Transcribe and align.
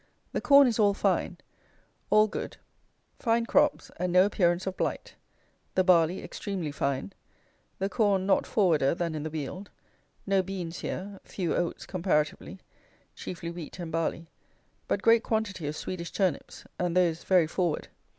The 0.31 0.41
corn 0.41 0.65
is 0.65 0.79
all 0.79 0.95
fine; 0.95 1.37
all 2.09 2.25
good; 2.27 2.57
fine 3.19 3.45
crops, 3.45 3.91
and 3.97 4.11
no 4.11 4.25
appearance 4.25 4.65
of 4.65 4.75
blight. 4.75 5.13
The 5.75 5.83
barley 5.83 6.23
extremely 6.23 6.71
fine. 6.71 7.13
The 7.77 7.87
corn 7.87 8.25
not 8.25 8.47
forwarder 8.47 8.95
than 8.95 9.13
in 9.13 9.21
the 9.21 9.29
Weald. 9.29 9.69
No 10.25 10.41
beans 10.41 10.79
here; 10.79 11.19
few 11.23 11.53
oats 11.53 11.85
comparatively; 11.85 12.57
chiefly 13.13 13.51
wheat 13.51 13.77
and 13.77 13.91
barley; 13.91 14.25
but 14.87 15.03
great 15.03 15.21
quantities 15.21 15.69
of 15.69 15.75
Swedish 15.75 16.11
turnips, 16.11 16.63
and 16.79 16.97
those 16.97 17.23
very 17.23 17.45
forward. 17.45 17.87